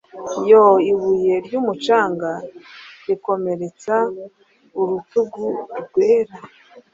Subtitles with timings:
[0.49, 2.29] Yoo ibuye ryumucanga
[3.07, 3.95] rikomeretsa
[4.79, 5.45] urutugu
[5.83, 6.35] rwera